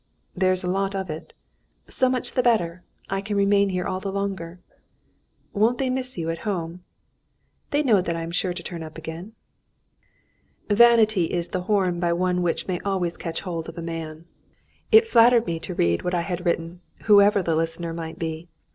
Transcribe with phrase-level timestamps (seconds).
[0.35, 1.31] "There's a lot of it."
[1.87, 2.81] "So much the better.
[3.07, 4.59] I can remain here all the longer."
[5.53, 6.83] "Won't they miss you at home?"
[7.69, 9.33] "They know that I am sure to turn up again."
[10.71, 14.25] Vanity is the horn by which one may always catch hold of a man.
[14.91, 18.47] It flattered me to read what I had written, whoever the listener might be.